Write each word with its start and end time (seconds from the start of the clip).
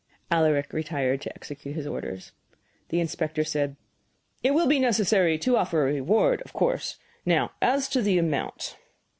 Alaric 0.31 0.73
retired 0.73 1.21
to 1.21 1.35
execute 1.35 1.75
his 1.75 1.85
orders. 1.85 2.31
The 2.89 2.99
inspector 2.99 3.43
said: 3.43 3.75
"It 4.41 4.55
will 4.55 4.65
be 4.65 4.79
necessary 4.79 5.37
to 5.37 5.57
offer 5.57 5.83
a 5.83 5.93
reward, 5.93 6.41
of 6.41 6.53
course. 6.53 6.97
Now 7.23 7.51
as 7.61 7.87
to 7.89 8.01
the 8.01 8.17
amount?" 8.17 8.77